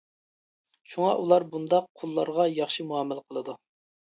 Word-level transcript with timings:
شۇڭا 0.93 1.11
ئۇلار 1.17 1.45
بۇنداق 1.51 1.91
قۇللارغا 2.01 2.49
ياخشى 2.61 2.87
مۇئامىلە 2.93 3.25
قىلىدۇ. 3.29 3.57